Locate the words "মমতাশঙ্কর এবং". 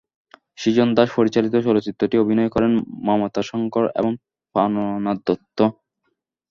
3.05-4.11